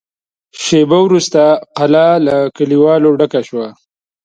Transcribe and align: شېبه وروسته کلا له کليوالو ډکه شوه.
شېبه 0.63 0.99
وروسته 1.03 1.41
کلا 1.77 2.07
له 2.25 2.37
کليوالو 2.57 3.09
ډکه 3.19 3.41
شوه. 3.47 3.67